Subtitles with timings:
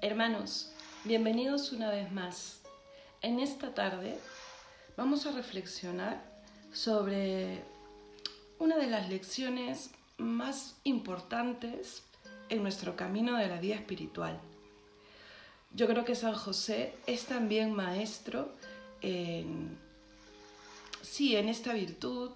[0.00, 0.70] Hermanos,
[1.02, 2.60] bienvenidos una vez más.
[3.20, 4.16] En esta tarde
[4.96, 6.22] vamos a reflexionar
[6.72, 7.64] sobre
[8.60, 12.04] una de las lecciones más importantes
[12.48, 14.38] en nuestro camino de la vida espiritual.
[15.74, 18.52] Yo creo que San José es también maestro
[19.00, 19.76] en,
[21.02, 22.30] sí, en esta virtud,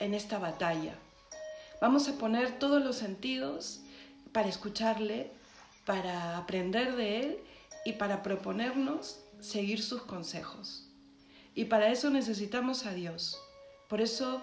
[0.00, 0.96] en esta batalla.
[1.80, 3.78] Vamos a poner todos los sentidos
[4.32, 5.30] para escucharle,
[5.86, 7.38] para aprender de él
[7.86, 10.86] y para proponernos seguir sus consejos.
[11.54, 13.40] Y para eso necesitamos a Dios.
[13.88, 14.42] Por eso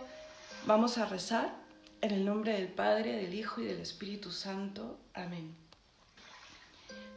[0.65, 1.53] vamos a rezar
[2.01, 4.97] en el nombre del Padre, del Hijo y del Espíritu Santo.
[5.13, 5.53] Amén.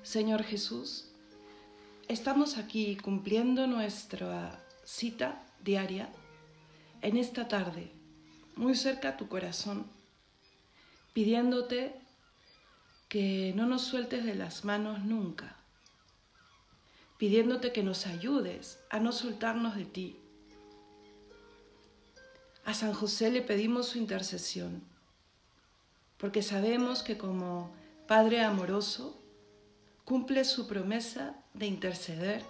[0.02, 1.09] Señor Jesús,
[2.09, 6.09] estamos aquí cumpliendo nuestra cita diaria
[7.02, 7.90] en esta tarde,
[8.56, 9.87] muy cerca a tu corazón,
[11.12, 12.05] pidiéndote
[13.09, 15.56] que no nos sueltes de las manos nunca,
[17.19, 20.16] pidiéndote que nos ayudes a no soltarnos de ti.
[22.65, 24.82] A San José le pedimos su intercesión,
[26.18, 27.73] porque sabemos que como
[28.07, 29.21] Padre amoroso,
[30.04, 32.45] cumple su promesa de interceder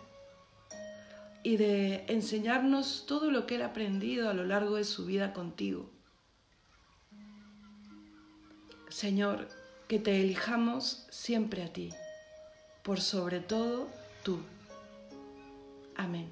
[1.43, 5.33] y de enseñarnos todo lo que él ha aprendido a lo largo de su vida
[5.33, 5.91] contigo.
[8.89, 9.49] Señor,
[9.89, 11.91] que te elijamos siempre a ti,
[12.83, 13.89] por sobre todo
[14.23, 14.41] tú.
[15.95, 16.28] Amén.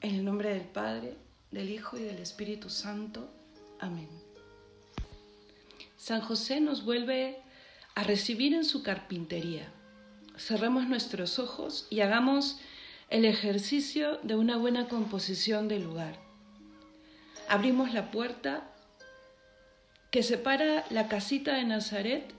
[0.00, 1.16] En el nombre del Padre,
[1.50, 3.28] del Hijo y del Espíritu Santo.
[3.78, 4.08] Amén.
[5.96, 7.38] San José nos vuelve
[7.94, 9.70] a recibir en su carpintería.
[10.36, 12.58] Cerremos nuestros ojos y hagamos
[13.10, 16.18] el ejercicio de una buena composición del lugar.
[17.48, 18.71] Abrimos la puerta
[20.12, 22.34] que separa la casita de Nazaret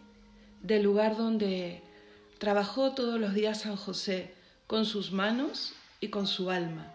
[0.61, 1.81] del lugar donde
[2.37, 4.31] trabajó todos los días San José
[4.67, 6.93] con sus manos y con su alma,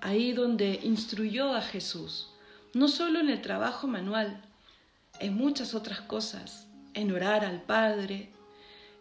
[0.00, 2.30] ahí donde instruyó a Jesús,
[2.74, 4.42] no solo en el trabajo manual,
[5.20, 8.30] en muchas otras cosas, en orar al Padre,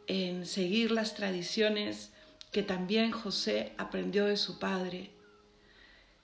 [0.06, 2.12] en seguir las tradiciones
[2.52, 5.10] que también José aprendió de su padre.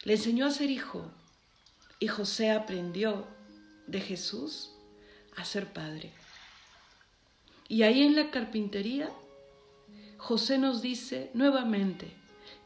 [0.04, 1.12] Le enseñó a ser hijo
[2.00, 3.26] y José aprendió
[3.88, 4.76] de Jesús
[5.36, 6.12] a ser padre.
[7.68, 9.10] Y ahí en la carpintería,
[10.18, 12.12] José nos dice nuevamente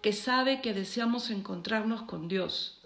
[0.02, 2.82] que sabe que deseamos encontrarnos con Dios,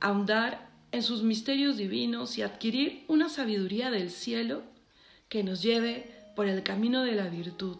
[0.00, 4.62] ahondar en sus misterios divinos y adquirir una sabiduría del cielo
[5.28, 7.78] que nos lleve por el camino de la virtud.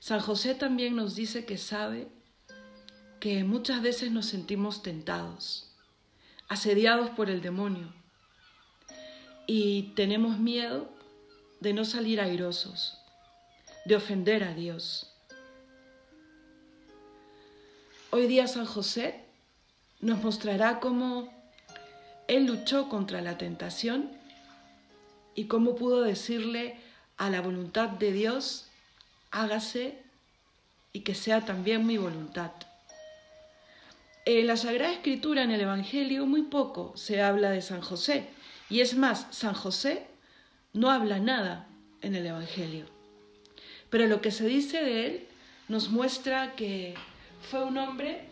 [0.00, 2.08] San José también nos dice que sabe
[3.20, 5.72] que muchas veces nos sentimos tentados,
[6.48, 7.92] asediados por el demonio,
[9.46, 10.88] y tenemos miedo
[11.60, 12.98] de no salir airosos,
[13.84, 15.12] de ofender a Dios.
[18.10, 19.24] Hoy día San José
[20.00, 21.32] nos mostrará cómo
[22.28, 24.10] Él luchó contra la tentación
[25.34, 26.76] y cómo pudo decirle
[27.16, 28.66] a la voluntad de Dios,
[29.30, 30.02] hágase
[30.92, 32.50] y que sea también mi voluntad.
[34.24, 38.28] En la Sagrada Escritura, en el Evangelio, muy poco se habla de San José,
[38.72, 40.06] y es más, San José
[40.72, 41.68] no habla nada
[42.00, 42.86] en el Evangelio.
[43.90, 45.26] Pero lo que se dice de él
[45.68, 46.94] nos muestra que
[47.50, 48.24] fue un hombre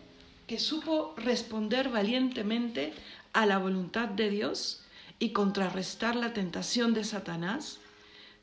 [0.47, 2.91] que supo responder valientemente
[3.33, 4.81] a la voluntad de Dios
[5.19, 7.77] y contrarrestar la tentación de Satanás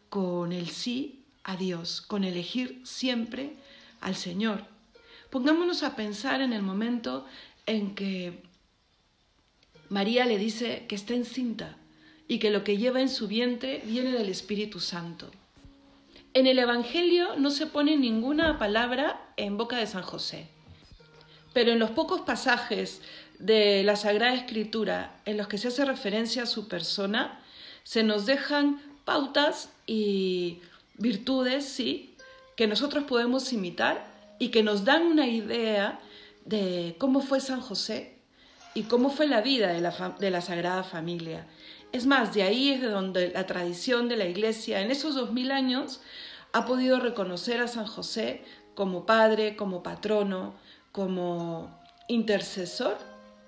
[0.09, 3.55] con el sí a Dios, con elegir siempre
[4.01, 4.67] al Señor.
[5.31, 7.27] Pongámonos a pensar en el momento
[7.67, 8.41] en que
[9.89, 11.77] María le dice que está encinta
[12.29, 15.31] y que lo que lleva en su vientre viene del Espíritu Santo.
[16.35, 20.47] En el Evangelio no se pone ninguna palabra en boca de San José,
[21.55, 23.01] pero en los pocos pasajes
[23.39, 27.41] de la Sagrada Escritura en los que se hace referencia a su persona,
[27.83, 30.61] se nos dejan pautas y
[30.99, 32.15] virtudes, sí,
[32.57, 34.05] que nosotros podemos imitar
[34.39, 35.99] y que nos dan una idea
[36.45, 38.17] de cómo fue San José
[38.75, 41.47] y cómo fue la vida de la, de la Sagrada Familia.
[41.93, 45.33] Es más, de ahí es de donde la tradición de la Iglesia en esos dos
[45.33, 46.01] mil años
[46.53, 48.43] ha podido reconocer a San José
[48.75, 50.55] como padre, como patrono,
[50.93, 52.99] como intercesor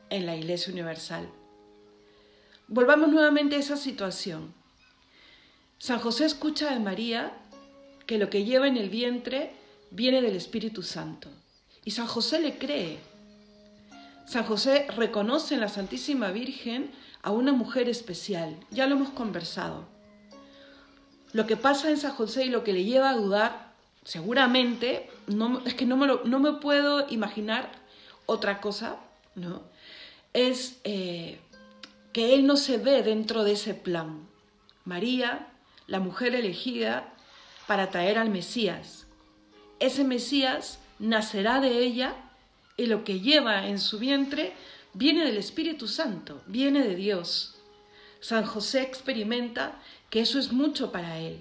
[0.08, 1.28] en la Iglesia Universal.
[2.66, 4.54] Volvamos nuevamente a esa situación.
[5.78, 7.32] San José escucha de María
[8.06, 9.52] que lo que lleva en el vientre
[9.90, 11.28] viene del Espíritu Santo.
[11.84, 12.98] Y San José le cree.
[14.26, 16.90] San José reconoce en la Santísima Virgen
[17.22, 18.56] a una mujer especial.
[18.70, 19.86] Ya lo hemos conversado.
[21.32, 23.70] Lo que pasa en San José y lo que le lleva a dudar
[24.04, 27.70] seguramente, no, es que no me, puedo imaginar
[28.26, 28.96] otra cosa,
[29.34, 29.62] ¿no?
[30.32, 31.38] Es eh,
[32.12, 34.26] que Él no se ve dentro de ese plan.
[34.84, 35.48] María,
[35.86, 37.12] la mujer elegida
[37.66, 39.06] para traer al Mesías.
[39.78, 42.14] Ese Mesías nacerá de ella
[42.80, 44.54] y lo que lleva en su vientre
[44.94, 47.54] viene del Espíritu Santo, viene de Dios.
[48.20, 51.40] San José experimenta que eso es mucho para él.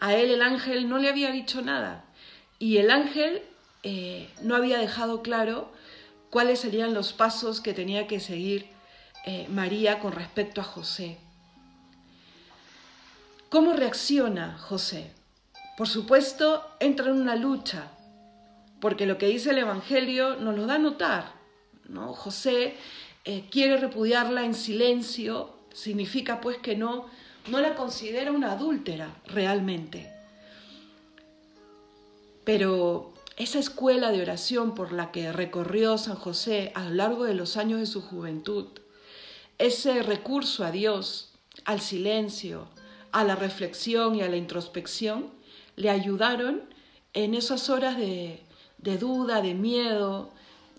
[0.00, 2.04] A él el ángel no le había dicho nada
[2.58, 3.42] y el ángel
[3.82, 5.72] eh, no había dejado claro
[6.28, 8.66] cuáles serían los pasos que tenía que seguir
[9.24, 11.16] eh, María con respecto a José.
[13.48, 15.12] ¿Cómo reacciona José?
[15.78, 17.90] Por supuesto, entra en una lucha,
[18.84, 21.32] porque lo que dice el Evangelio nos lo da a notar.
[21.88, 22.12] ¿no?
[22.12, 22.74] José
[23.24, 27.06] eh, quiere repudiarla en silencio, significa pues que no,
[27.48, 30.12] no la considera una adúltera realmente.
[32.44, 37.32] Pero esa escuela de oración por la que recorrió San José a lo largo de
[37.32, 38.66] los años de su juventud,
[39.56, 41.32] ese recurso a Dios,
[41.64, 42.68] al silencio,
[43.12, 45.30] a la reflexión y a la introspección,
[45.74, 46.64] le ayudaron
[47.14, 48.42] en esas horas de,
[48.98, 50.30] duda, de miedo,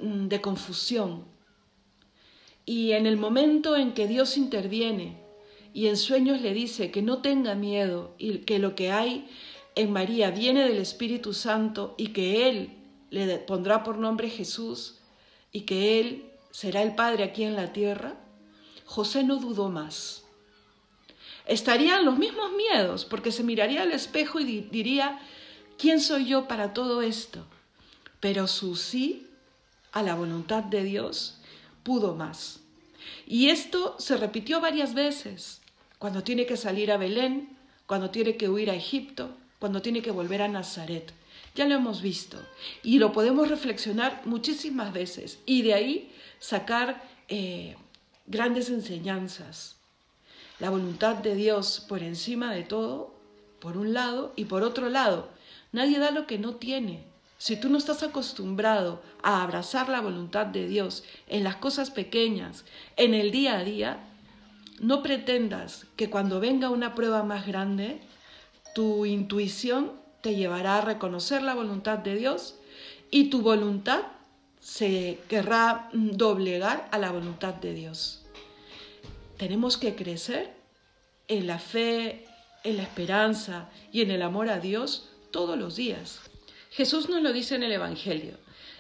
[0.02, 1.26] mm, de confusión.
[2.66, 5.18] Y en el momento en que Dios interviene
[5.74, 9.28] y en sueños le dice que no tenga miedo y que lo que hay
[9.76, 12.70] en María viene del Espíritu Santo y que Él
[13.10, 15.00] le pondrá por nombre Jesús
[15.52, 18.16] y que Él será el Padre aquí en la tierra,
[18.86, 20.24] José no dudó más.
[21.46, 25.20] Estarían los mismos miedos, porque se miraría al espejo y diría,
[25.78, 27.46] ¿quién soy yo para todo esto?
[28.20, 29.28] Pero su sí
[29.92, 31.40] a la voluntad de Dios
[31.84, 32.60] pudo más.
[33.28, 35.62] Y esto se repitió varias veces,
[36.00, 39.30] cuando tiene que salir a Belén, cuando tiene que huir a Egipto,
[39.60, 41.14] cuando tiene que volver a Nazaret.
[41.56, 42.38] Ya lo hemos visto
[42.84, 47.78] y lo podemos reflexionar muchísimas veces y de ahí sacar eh,
[48.28, 49.78] grandes enseñanzas.
[50.60, 53.16] La voluntad de Dios por encima de todo,
[53.60, 55.30] por un lado, y por otro lado,
[55.72, 57.04] nadie da lo que no tiene.
[57.38, 62.66] Si tú no estás acostumbrado a abrazar la voluntad de Dios en las cosas pequeñas,
[62.96, 64.00] en el día a día,
[64.80, 68.02] no pretendas que cuando venga una prueba más grande,
[68.74, 69.92] tu intuición
[70.22, 72.56] te llevará a reconocer la voluntad de Dios
[73.12, 74.02] y tu voluntad
[74.60, 78.26] se querrá doblegar a la voluntad de Dios.
[79.38, 80.54] Tenemos que crecer
[81.28, 82.26] en la fe,
[82.64, 86.22] en la esperanza y en el amor a Dios todos los días.
[86.76, 88.34] Jesús nos lo dice en el Evangelio.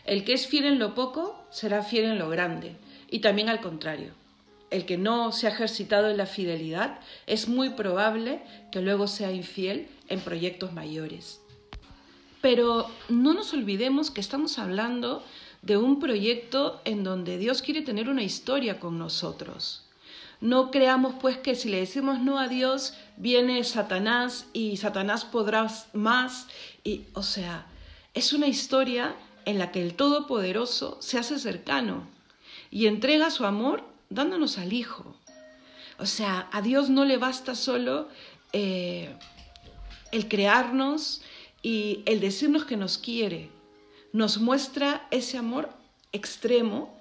[0.03, 2.75] El que es fiel en lo poco será fiel en lo grande.
[3.09, 4.11] Y también al contrario.
[4.69, 9.31] El que no se ha ejercitado en la fidelidad es muy probable que luego sea
[9.31, 11.39] infiel en proyectos mayores.
[12.41, 15.23] Pero no nos olvidemos que estamos hablando
[15.61, 19.85] de un proyecto en donde Dios quiere tener una historia con nosotros.
[20.41, 25.67] No creamos pues que si le decimos no a Dios viene Satanás y Satanás podrá
[25.93, 26.47] más
[26.83, 27.67] y o sea,
[28.15, 29.15] es una historia
[29.45, 32.07] en la que el Todopoderoso se hace cercano
[32.71, 35.15] y entrega su amor dándonos al Hijo.
[35.99, 38.09] O sea, a Dios no le basta solo
[38.53, 39.15] eh,
[40.11, 41.21] el crearnos
[41.61, 43.53] y el decirnos que nos quiere
[44.15, 45.69] nos muestra ese amor
[46.13, 46.97] extremo,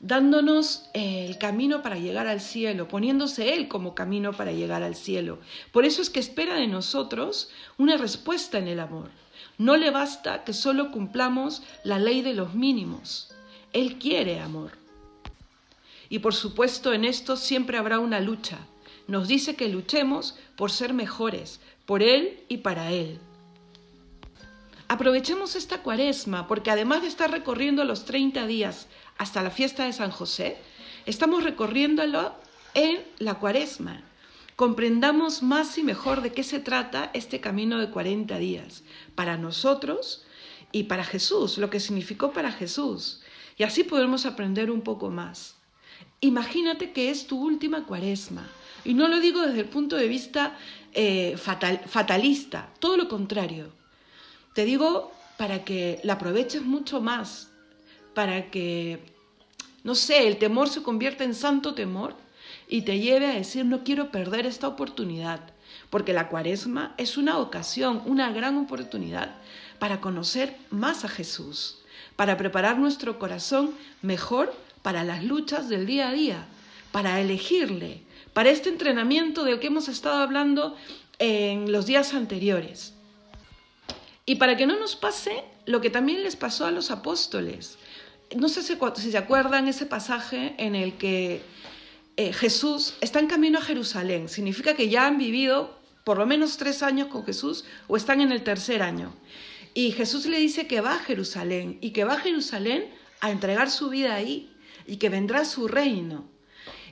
[0.00, 4.94] dándonos eh, el camino para llegar al cielo, poniéndose Él como camino para llegar al
[4.94, 5.38] cielo.
[5.70, 9.10] Por eso es que espera de nosotros una respuesta en el amor.
[9.58, 13.30] No le basta que solo cumplamos la ley de los mínimos.
[13.72, 14.72] Él quiere amor.
[16.08, 18.58] Y por supuesto en esto siempre habrá una lucha.
[19.08, 23.18] Nos dice que luchemos por ser mejores, por Él y para Él.
[24.88, 28.86] Aprovechemos esta cuaresma porque además de estar recorriendo los 30 días
[29.18, 30.58] hasta la fiesta de San José,
[31.06, 32.34] estamos recorriéndolo
[32.74, 34.02] en la cuaresma.
[34.56, 38.84] Comprendamos más y mejor de qué se trata este camino de 40 días
[39.14, 40.24] para nosotros
[40.72, 43.20] y para Jesús, lo que significó para Jesús.
[43.58, 45.56] Y así podemos aprender un poco más.
[46.20, 48.48] Imagínate que es tu última cuaresma.
[48.82, 50.56] Y no lo digo desde el punto de vista
[50.94, 53.74] eh, fatalista, todo lo contrario.
[54.54, 57.50] Te digo para que la aproveches mucho más,
[58.14, 59.00] para que,
[59.84, 62.16] no sé, el temor se convierta en santo temor
[62.68, 65.40] y te lleve a decir, no quiero perder esta oportunidad,
[65.90, 69.36] porque la cuaresma es una ocasión, una gran oportunidad
[69.78, 71.78] para conocer más a Jesús,
[72.16, 76.46] para preparar nuestro corazón mejor para las luchas del día a día,
[76.92, 80.76] para elegirle, para este entrenamiento del que hemos estado hablando
[81.18, 82.94] en los días anteriores.
[84.24, 87.78] Y para que no nos pase lo que también les pasó a los apóstoles.
[88.36, 88.76] No sé si,
[89.10, 91.42] se acuerdan ese pasaje en el que
[92.16, 94.28] eh, Jesús está en camino a Jerusalén.
[94.28, 98.32] Significa que ya han vivido por lo menos tres años con Jesús o están en
[98.32, 99.12] el tercer año.
[99.74, 102.88] Y Jesús le dice que va a Jerusalén y que va a Jerusalén
[103.20, 104.50] a entregar su vida ahí
[104.86, 106.24] y que vendrá su reino.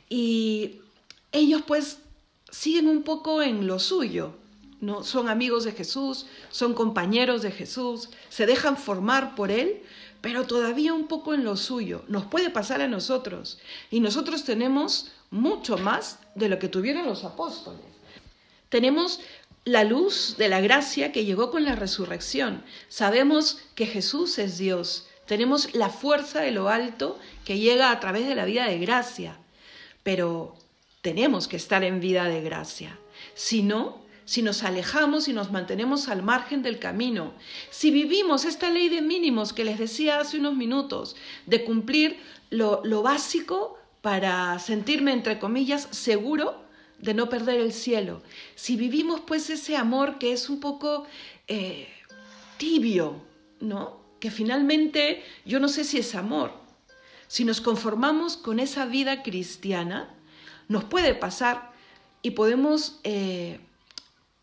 [0.09, 0.81] Y
[1.33, 1.99] ellos pues
[2.51, 4.35] siguen un poco en lo suyo,
[4.81, 5.03] ¿no?
[5.03, 9.83] Son amigos de Jesús, son compañeros de Jesús, se dejan formar por Él,
[10.25, 12.03] pero todavía un poco en lo suyo.
[12.09, 13.59] Nos puede pasar a nosotros.
[13.91, 17.83] Y nosotros tenemos mucho más de lo que tuvieron los apóstoles.
[18.71, 19.21] Tenemos
[19.67, 22.65] la luz de la gracia que llegó con la resurrección.
[22.89, 25.07] Sabemos que Jesús es Dios.
[25.27, 29.37] Tenemos la fuerza de lo alto que llega a través de la vida de gracia.
[30.05, 30.57] Pero
[31.03, 32.99] tenemos que estar en vida de gracia.
[33.35, 37.35] Si no, si nos alejamos y nos mantenemos al margen del camino,
[37.71, 41.17] si vivimos esta ley de mínimos que les decía hace unos minutos,
[41.47, 42.19] de cumplir
[42.51, 46.63] lo, básico para sentirme, entre comillas, seguro
[46.99, 48.23] de no perder el cielo,
[48.55, 51.07] si vivimos pues ese amor que es un poco
[51.49, 51.89] eh,
[52.57, 53.21] tibio,
[53.61, 54.01] ¿no?
[54.21, 56.53] Que finalmente yo no sé si es amor.
[57.27, 60.15] Si nos conformamos con esa vida cristiana,
[60.69, 61.73] nos puede pasar
[62.23, 63.59] y podemos eh,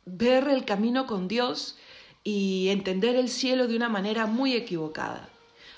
[0.06, 1.78] ver el camino con Dios
[2.24, 5.30] y entender el cielo de una manera muy equivocada.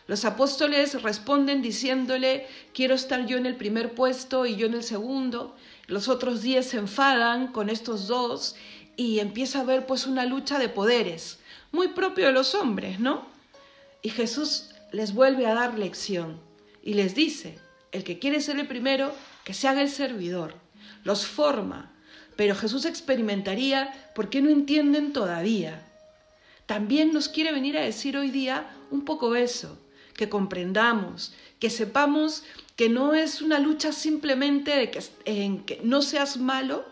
[0.08, 4.84] Los apóstoles responden diciéndole, quiero estar yo en el primer puesto y yo en el
[4.84, 5.56] segundo.
[5.88, 8.56] Los otros diez se enfadan con estos dos
[8.98, 11.40] y empieza a haber pues una lucha de poderes,
[11.72, 13.26] muy propio de los hombres, ¿no?
[14.02, 16.40] Y Jesús les vuelve a dar lección
[16.84, 17.58] y les dice,
[17.94, 19.14] el que quiere ser el primero,
[19.46, 20.56] que se haga el servidor.
[21.06, 21.93] Los forma,
[22.36, 25.88] pero Jesús experimentaría por qué no entienden todavía.
[26.66, 29.78] También nos quiere venir a decir hoy día un poco eso,
[30.16, 32.44] que comprendamos, que sepamos
[32.76, 36.86] que no es una lucha simplemente de que, en que no seas malo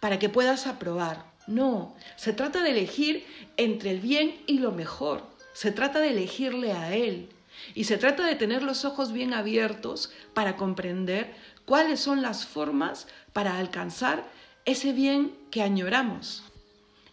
[0.00, 1.30] para que puedas aprobar.
[1.46, 3.24] No, se trata de elegir
[3.56, 5.22] entre el bien y lo mejor.
[5.52, 7.28] Se trata de elegirle a Él.
[7.74, 13.06] Y se trata de tener los ojos bien abiertos para comprender cuáles son las formas
[13.32, 14.24] para alcanzar
[14.64, 16.42] ese bien que añoramos.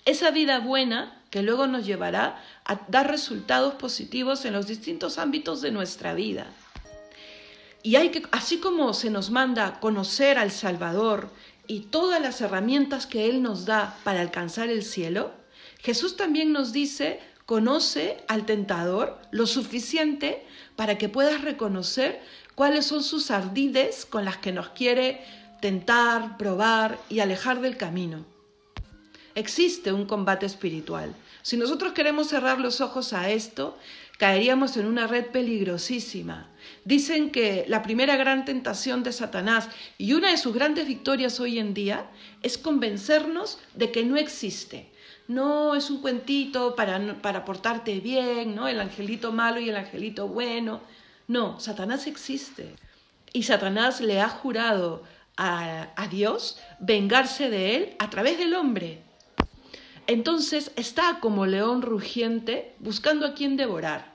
[0.05, 5.61] Esa vida buena que luego nos llevará a dar resultados positivos en los distintos ámbitos
[5.61, 6.47] de nuestra vida.
[7.83, 11.29] Y hay que, así como se nos manda conocer al Salvador
[11.67, 15.31] y todas las herramientas que Él nos da para alcanzar el cielo,
[15.79, 22.21] Jesús también nos dice, conoce al tentador lo suficiente para que puedas reconocer
[22.55, 25.23] cuáles son sus ardides con las que nos quiere
[25.61, 28.25] tentar, probar y alejar del camino.
[29.35, 31.13] Existe un combate espiritual.
[31.43, 33.77] Si nosotros queremos cerrar los ojos a esto,
[34.17, 36.49] caeríamos en una red peligrosísima.
[36.83, 41.59] Dicen que la primera gran tentación de Satanás y una de sus grandes victorias hoy
[41.59, 42.09] en día
[42.41, 44.89] es convencernos de que no existe.
[45.27, 48.67] No es un cuentito para, para portarte bien, ¿no?
[48.67, 50.81] El angelito malo y el angelito bueno.
[51.27, 52.75] No, Satanás existe.
[53.33, 55.03] Y Satanás le ha jurado
[55.37, 59.01] a, Dios, vengarse de él a través del hombre.
[60.07, 64.13] Entonces está como león rugiente buscando a quien devorar.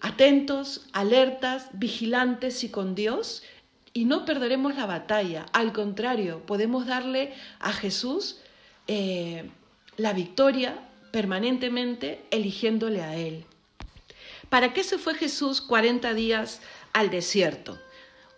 [0.00, 3.42] Atentos, alertas, vigilantes y con Dios,
[3.92, 5.46] y no perderemos la batalla.
[5.52, 8.38] Al contrario, podemos darle a Jesús
[8.86, 9.48] eh,
[9.96, 10.78] la victoria
[11.10, 13.44] permanentemente eligiéndole a Él.
[14.48, 16.60] ¿Para qué se fue Jesús 40 días
[16.92, 17.78] al desierto?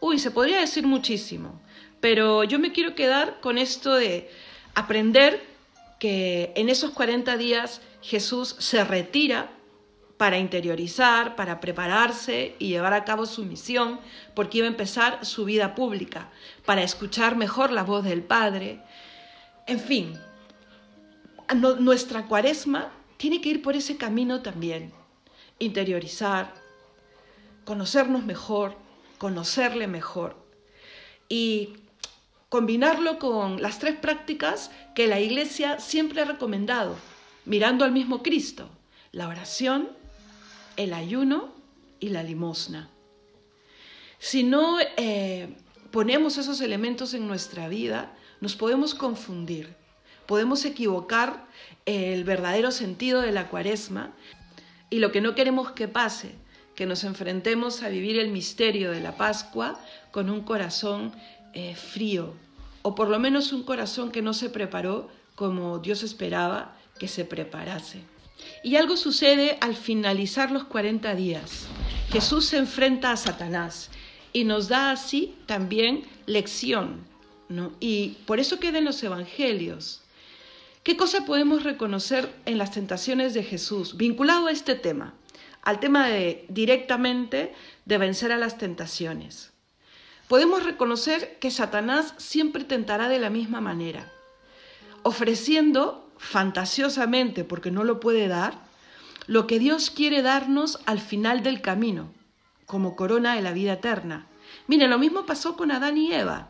[0.01, 1.61] Uy, se podría decir muchísimo.
[2.01, 4.31] Pero yo me quiero quedar con esto de
[4.75, 5.43] aprender
[5.99, 9.51] que en esos 40 días Jesús se retira
[10.17, 14.01] para interiorizar, para prepararse y llevar a cabo su misión,
[14.35, 16.31] porque iba a empezar su vida pública,
[16.65, 18.81] para escuchar mejor la voz del Padre.
[19.67, 20.19] En fin,
[21.79, 24.93] nuestra cuaresma tiene que ir por ese camino también,
[25.59, 26.55] interiorizar,
[27.65, 28.75] conocernos mejor,
[29.19, 30.37] conocerle mejor.
[31.29, 31.75] Y
[32.49, 36.97] combinarlo con las tres prácticas que la Iglesia siempre ha recomendado,
[37.45, 38.69] mirando al mismo Cristo,
[39.13, 39.89] la oración,
[40.77, 41.53] el ayuno
[42.01, 42.91] y la limosna.
[44.19, 45.55] Si no eh,
[45.91, 49.75] ponemos esos elementos en nuestra vida, nos podemos confundir,
[50.27, 51.47] podemos equivocar
[51.85, 54.13] el verdadero sentido de la cuaresma
[54.91, 56.35] y lo que no queremos que pase,
[56.75, 61.13] que nos enfrentemos a vivir el misterio de la Pascua con un corazón
[61.57, 62.35] eh, frío,
[62.83, 67.25] o por lo menos un corazón que no se preparó como Dios esperaba que se
[67.25, 68.03] preparase.
[68.63, 71.67] Y algo sucede al finalizar los 40 días.
[72.11, 73.89] Jesús se enfrenta a Satanás
[74.35, 77.07] y nos da así también lección.
[77.49, 77.73] ¿no?
[77.81, 80.03] Y por eso quedan los evangelios.
[80.83, 85.15] ¿Qué cosa podemos reconocer en las tentaciones de Jesús vinculado a este tema?
[85.63, 87.55] Al tema de directamente
[87.87, 89.56] de vencer a las tentaciones.
[90.29, 94.11] Podemos reconocer que Satanás siempre tentará de la misma manera,
[95.03, 98.59] ofreciendo fantasiosamente, porque no lo puede dar,
[99.29, 102.13] lo que Dios quiere darnos al final del camino,
[102.65, 104.27] como corona de la vida eterna.
[104.67, 106.49] Mire, lo mismo pasó con Adán y Eva.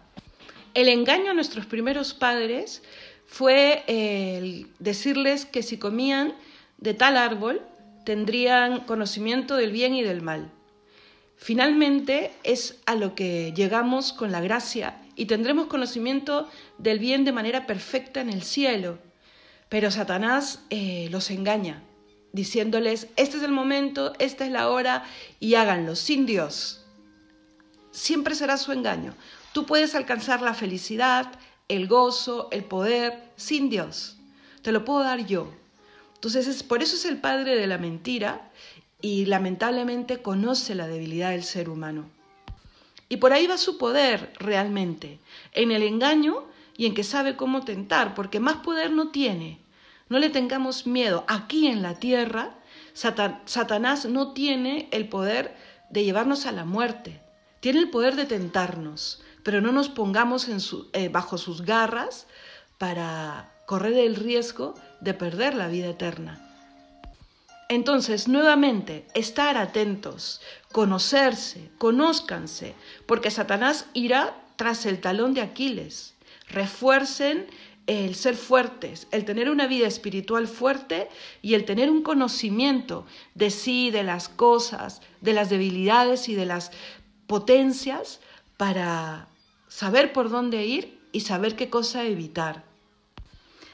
[0.73, 2.83] El engaño a nuestros primeros padres
[3.27, 6.35] fue eh, decirles que si comían
[6.79, 7.61] de tal árbol
[8.05, 10.51] tendrían conocimiento del bien y del mal.
[11.37, 17.33] Finalmente es a lo que llegamos con la gracia y tendremos conocimiento del bien de
[17.33, 18.99] manera perfecta en el cielo.
[19.69, 21.83] Pero Satanás eh, los engaña,
[22.33, 25.05] diciéndoles, este es el momento, esta es la hora,
[25.41, 26.85] y háganlo sin Dios.
[27.91, 29.15] Siempre será su engaño.
[29.53, 31.33] Tú puedes alcanzar la felicidad,
[31.69, 34.19] el gozo, el poder, sin Dios.
[34.63, 35.53] Te lo puedo dar yo.
[36.15, 38.51] Entonces, por eso es el padre de la mentira
[39.01, 42.11] y lamentablemente conoce la debilidad del ser humano.
[43.09, 45.21] Y por ahí va su poder realmente,
[45.53, 46.45] en el engaño
[46.77, 49.61] y en que sabe cómo tentar, porque más poder no tiene.
[50.09, 51.25] No le tengamos miedo.
[51.29, 52.59] Aquí en la tierra,
[52.95, 55.57] Satanás no tiene el poder
[55.91, 57.21] de llevarnos a la muerte.
[57.61, 60.49] Tiene el poder de tentarnos, pero no nos pongamos
[60.93, 62.27] eh, bajo sus garras
[62.79, 66.46] para correr el riesgo de perder la vida eterna.
[67.69, 72.75] Entonces, nuevamente, estar atentos, conocerse, conózcanse,
[73.07, 76.15] porque Satanás irá tras el talón de Aquiles.
[76.49, 77.47] Refuercen
[77.87, 81.09] el ser fuertes, el tener una vida espiritual fuerte
[81.43, 86.47] y el tener un conocimiento de sí, de las cosas, de las debilidades y de
[86.47, 86.73] las
[87.27, 88.21] potencias
[88.57, 89.29] para
[89.69, 92.65] saber por dónde ir y saber qué cosa evitar.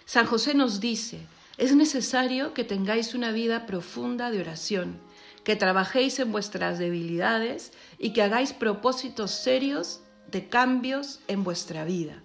[0.05, 1.27] San José nos dice,
[1.62, 4.98] es necesario que tengáis una vida profunda de oración,
[5.44, 12.20] que trabajéis en vuestras debilidades y que hagáis propósitos serios de cambios en vuestra vida.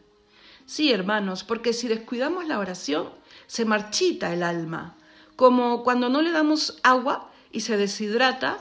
[0.65, 3.11] Sí, hermanos, porque si descuidamos la oración,
[3.45, 4.97] se marchita el alma,
[5.35, 8.57] como cuando no le damos agua y se deshidrata,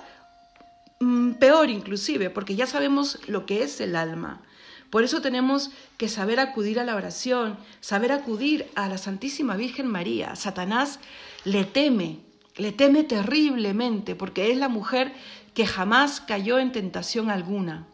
[1.01, 4.43] mm, peor inclusive, porque ya sabemos lo que es el alma.
[4.91, 9.87] Por eso tenemos que saber acudir a la oración, saber acudir a la Santísima Virgen
[9.87, 10.37] María.
[10.37, 11.01] Satanás
[11.45, 12.21] le teme,
[12.57, 15.13] le teme terriblemente, porque es la mujer
[15.55, 17.87] que jamás cayó en tentación alguna.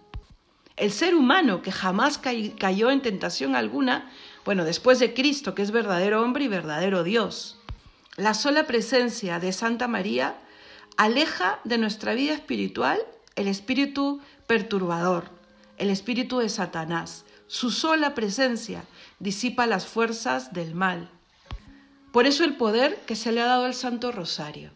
[0.77, 4.11] El ser humano que jamás cayó en tentación alguna,
[4.45, 7.59] bueno, después de Cristo, que es verdadero hombre y verdadero Dios.
[8.17, 10.37] La sola presencia de Santa María
[10.97, 13.01] aleja de nuestra vida espiritual
[13.37, 15.42] el espíritu perturbador
[15.79, 17.25] el espíritu de Satanás.
[17.47, 18.85] Su sola presencia
[19.19, 21.09] disipa las fuerzas del mal.
[22.13, 24.71] Por eso el poder que se le ha dado al Santo Rosario.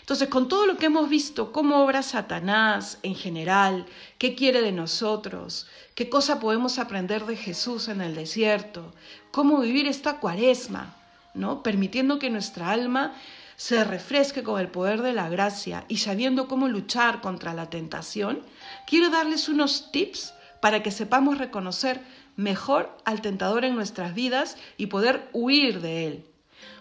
[0.00, 3.86] Entonces, con todo lo que hemos visto, cómo obra Satanás en general,
[4.18, 8.92] qué quiere de nosotros, qué cosa podemos aprender de Jesús en el desierto,
[9.30, 10.96] cómo vivir esta cuaresma,
[11.34, 11.62] ¿no?
[11.62, 13.14] Permitiendo que nuestra alma
[13.58, 18.40] se refresque con el poder de la gracia y sabiendo cómo luchar contra la tentación,
[18.86, 22.00] quiero darles unos tips para que sepamos reconocer
[22.36, 26.24] mejor al tentador en nuestras vidas y poder huir de él.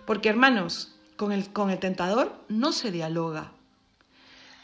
[0.06, 3.52] Porque hermanos, con el, con el tentador no se dialoga.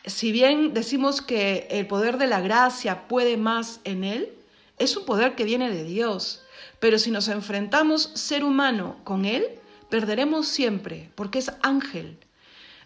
[0.06, 4.30] Si bien decimos que el poder de la gracia puede más en él,
[4.78, 6.44] es un poder que viene de Dios.
[6.80, 9.48] Pero si nos enfrentamos ser humano con él,
[9.94, 12.18] perderemos siempre, porque es ángel.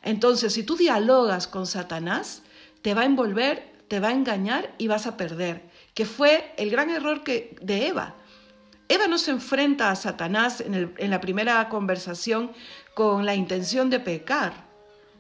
[0.04, 2.41] Entonces, si tú dialogas con Satanás,
[2.82, 6.70] te va a envolver, te va a engañar y vas a perder, que fue el
[6.70, 8.15] gran error de Eva.
[8.89, 12.52] Eva no se enfrenta a Satanás en la primera conversación
[12.93, 14.65] con la intención de pecar,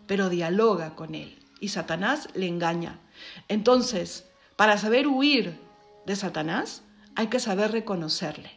[0.07, 2.99] pero dialoga con él y Satanás le engaña.
[3.47, 4.25] Entonces,
[4.57, 5.57] para saber huir
[6.05, 6.81] de Satanás,
[7.15, 8.51] hay que saber reconocerle.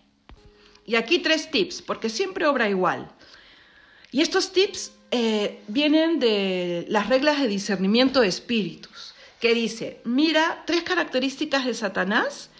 [0.85, 3.13] Y aquí tres tips, porque siempre obra igual.
[4.11, 10.63] Y estos tips eh, vienen de las reglas de discernimiento de espíritus, que dice, mira
[10.67, 12.51] tres características de Satanás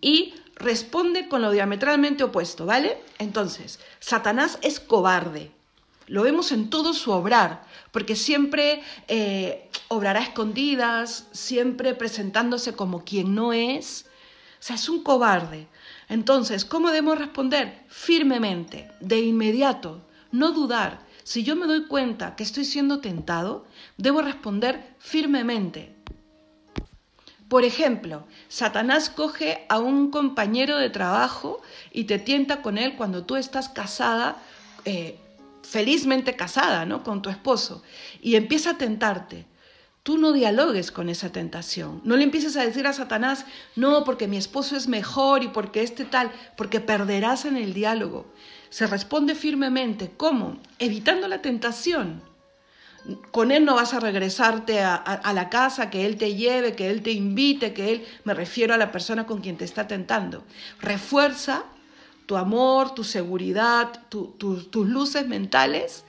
[0.00, 2.98] y responde con lo diametralmente opuesto, ¿vale?
[3.18, 5.50] Entonces, Satanás es cobarde.
[6.06, 13.34] Lo vemos en todo su obrar, porque siempre eh, obrará escondidas, siempre presentándose como quien
[13.34, 14.06] no es.
[14.58, 15.68] O sea, es un cobarde.
[16.08, 17.84] Entonces, ¿cómo debemos responder?
[17.88, 23.64] Firmemente, de inmediato, no dudar, si yo me doy cuenta que estoy siendo tentado,
[23.96, 25.94] debo responder firmemente.
[27.48, 31.60] Por ejemplo, Satanás coge a un compañero de trabajo
[31.92, 34.40] y te tienta con él cuando tú estás casada,
[34.84, 35.18] eh,
[35.62, 37.02] felizmente casada, ¿no?
[37.02, 37.82] Con tu esposo,
[38.22, 39.46] y empieza a tentarte.
[40.02, 42.00] Tú no dialogues con esa tentación.
[42.04, 43.44] No le empieces a decir a Satanás,
[43.76, 48.32] no, porque mi esposo es mejor y porque este tal, porque perderás en el diálogo.
[48.70, 50.12] Se responde firmemente.
[50.16, 50.58] ¿Cómo?
[50.78, 52.22] Evitando la tentación.
[53.30, 57.02] Con él no vas a regresarte a, la casa, que él te lleve, que él
[57.02, 60.44] te invite, que él, me refiero a la persona con quien te está tentando.
[60.80, 61.64] Refuerza
[62.26, 66.04] tu amor, tu seguridad, tus luces mentales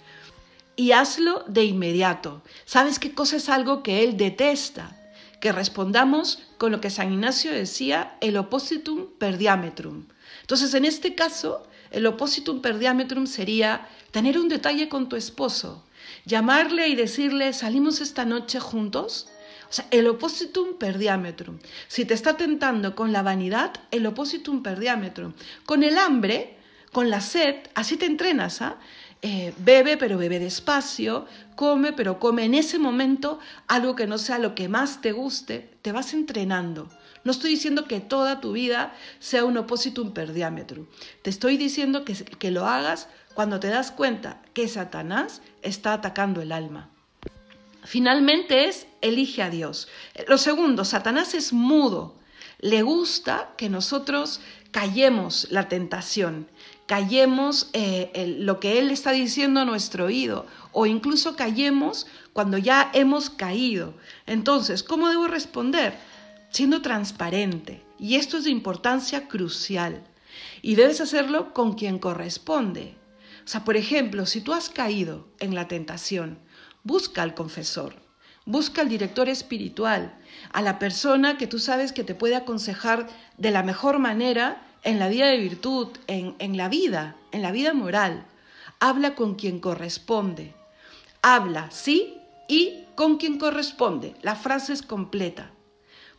[0.76, 2.42] y hazlo de inmediato.
[2.66, 4.98] ¿Sabes qué cosa es algo que él detesta?
[5.40, 10.06] Que respondamos con lo que San Ignacio decía, el oppositum per diametrum.
[10.42, 15.84] Entonces, en este caso, el oppositum per diametrum sería tener un detalle con tu esposo,
[16.26, 19.28] llamarle y decirle, salimos esta noche juntos.
[19.70, 21.60] O sea, el oppositum per diametrum.
[21.88, 25.34] Si te está tentando con la vanidad, el oppositum per diametrum.
[25.66, 26.58] Con el hambre,
[26.92, 28.78] con la sed, así te entrenas, ¿ah?
[29.24, 34.40] Eh, bebe, pero bebe despacio, come, pero come en ese momento algo que no sea
[34.40, 36.90] lo que más te guste, te vas entrenando.
[37.24, 40.88] No estoy diciendo que toda tu vida sea un oppositum per diametrum.
[41.22, 46.42] Te estoy diciendo que, que lo hagas cuando te das cuenta que Satanás está atacando
[46.42, 46.90] el alma.
[47.84, 49.88] Finalmente es elige a Dios.
[50.28, 52.16] Lo segundo, Satanás es mudo.
[52.60, 56.48] Le gusta que nosotros callemos la tentación
[56.92, 62.92] callemos eh, lo que Él está diciendo a nuestro oído o incluso callemos cuando ya
[62.94, 63.94] hemos caído.
[64.28, 65.98] Entonces, ¿cómo debo responder?
[66.52, 67.82] Siendo transparente.
[67.98, 70.04] Y esto es de importancia crucial.
[70.62, 72.96] Y debes hacerlo con quien corresponde.
[73.46, 76.40] O sea, por ejemplo, si tú has caído en la tentación,
[76.84, 77.96] busca al confesor,
[78.46, 80.18] busca al director espiritual,
[80.52, 85.00] a la persona que tú sabes que te puede aconsejar de la mejor manera en
[85.00, 88.26] la vida de virtud, en, en la vida, en la vida moral.
[88.80, 90.54] Habla con quien corresponde.
[91.22, 94.16] Habla, sí, y con quien corresponde.
[94.22, 95.52] La frase es completa.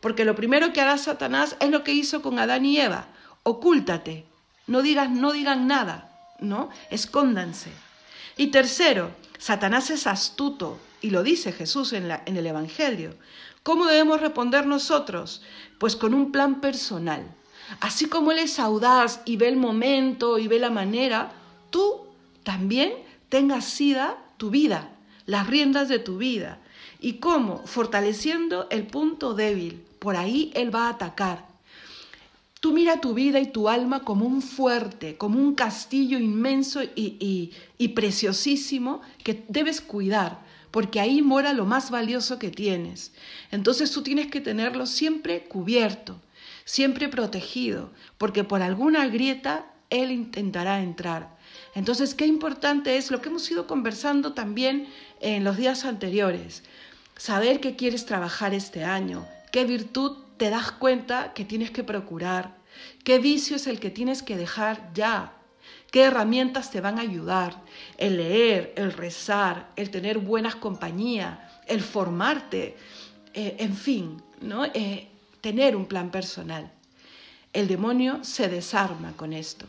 [0.03, 3.07] Porque lo primero que hará Satanás es lo que hizo con Adán y Eva.
[3.43, 4.25] Ocúltate.
[4.67, 6.69] No digas, no digan nada, ¿no?
[6.89, 7.71] Escóndanse.
[8.35, 13.15] Y tercero, Satanás es astuto, y lo dice Jesús en, en el Evangelio.
[13.63, 15.41] ¿Cómo debemos responder nosotros?
[15.79, 17.23] Pues con un plan personal.
[17.79, 21.31] Así como Él es audaz y ve el momento y ve la manera,
[21.69, 22.07] tú
[22.43, 22.91] también
[23.29, 24.89] tengas sida tu vida,
[25.25, 26.59] las riendas de tu vida.
[26.99, 27.65] ¿Y cómo?
[27.65, 29.85] Fortaleciendo el punto débil.
[30.03, 31.47] Por ahí Él va a atacar.
[32.59, 37.51] Tú mira tu vida y tu alma como un fuerte, como un castillo inmenso y,
[37.77, 40.39] y preciosísimo que debes cuidar,
[40.71, 43.13] porque ahí mora lo más valioso que tienes.
[43.51, 46.19] Entonces tú tienes que tenerlo siempre cubierto
[46.65, 51.37] siempre protegido, porque por alguna grieta Él intentará entrar.
[51.75, 54.87] Entonces, qué importante es lo que hemos ido conversando también
[55.19, 56.63] en los días anteriores.
[57.17, 62.55] Saber qué quieres trabajar este año, qué virtud te das cuenta que tienes que procurar,
[63.03, 65.33] qué vicio es el que tienes que dejar ya,
[65.91, 67.61] qué herramientas te van a ayudar,
[67.99, 71.37] el leer, el rezar, el tener buenas compañías,
[71.67, 72.75] el formarte,
[73.35, 74.65] eh, en fin, ¿no?
[74.65, 75.07] Eh,
[75.39, 76.71] tener un plan personal.
[77.53, 79.67] El demonio se desarma con esto.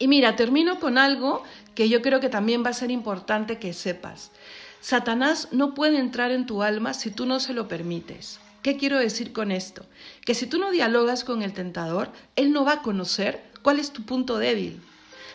[0.00, 1.44] Y mira, termino con algo
[1.76, 4.32] que yo creo que también va a ser importante que sepas.
[4.80, 8.40] Satanás no puede entrar en tu alma si tú no se lo permites.
[8.64, 9.84] ¿Qué quiero decir con esto?
[10.24, 13.92] Que si tú no dialogas con el tentador, él no va a conocer cuál es
[13.92, 14.80] tu punto débil.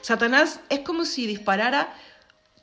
[0.01, 1.93] Satanás es como si disparara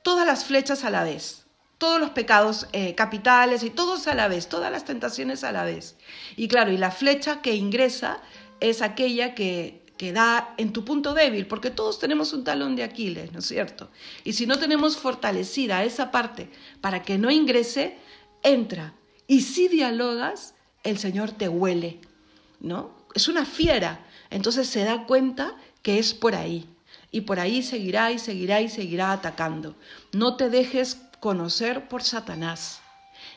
[0.02, 1.46] todas las flechas a la vez
[1.78, 5.64] todos los pecados eh, capitales y todos a la vez, todas las tentaciones a la
[5.64, 5.94] vez.
[6.34, 8.20] Y claro, y la flecha que ingresa
[8.60, 12.82] es aquella que, que da en tu punto débil, porque todos tenemos un talón de
[12.82, 13.90] Aquiles, ¿no es cierto?
[14.24, 16.50] Y si no tenemos fortalecida esa parte
[16.80, 17.98] para que no ingrese,
[18.42, 18.94] entra.
[19.26, 20.55] Y si dialogas,
[20.86, 22.00] el Señor te huele,
[22.60, 22.90] ¿no?
[23.14, 26.68] Es una fiera, entonces se da cuenta que es por ahí.
[27.10, 29.74] Y por ahí seguirá y seguirá y seguirá atacando.
[30.12, 32.80] No te dejes conocer por Satanás.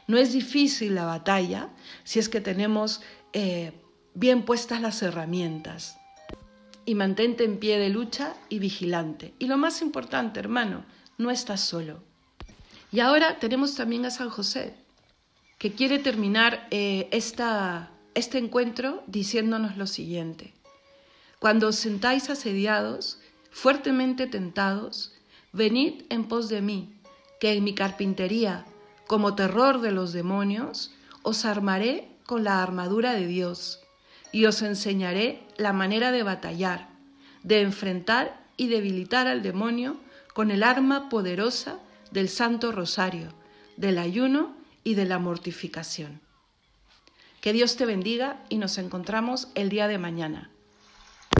[0.08, 1.70] No es difícil la batalla
[2.04, 3.02] si es que tenemos
[3.34, 3.72] eh,
[4.14, 5.98] bien puestas las herramientas.
[6.86, 9.34] Y mantente en pie de lucha y vigilante.
[9.40, 10.84] Y lo más importante, hermano,
[11.18, 12.02] no estás solo.
[12.92, 14.74] Y ahora tenemos también a San José,
[15.60, 20.54] que quiere terminar eh, esta, este encuentro diciéndonos lo siguiente.
[21.38, 23.20] Cuando os sentáis asediados,
[23.52, 25.14] fuertemente tentados,
[25.52, 26.94] venid en pos de mí,
[27.42, 28.66] que en mi carpintería,
[29.06, 30.92] como terror de los demonios,
[31.24, 33.82] os armaré con la armadura de Dios
[34.32, 36.88] y os enseñaré la manera de batallar,
[37.44, 39.98] de enfrentar y debilitar al demonio
[40.34, 41.80] con el arma poderosa
[42.12, 43.34] del Santo Rosario,
[43.76, 46.22] del ayuno y de la mortificación.
[47.42, 50.52] Que Dios te bendiga y nos encontramos el día de mañana.